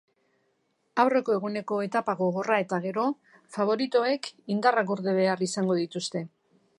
[1.03, 3.05] Aurreko eguneko etapa gogorra eta gero
[3.57, 6.25] faboritoek indarrak gorde behar izango dituzte.